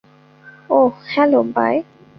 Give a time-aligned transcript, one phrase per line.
[0.69, 1.75] ওহ, hello, বায!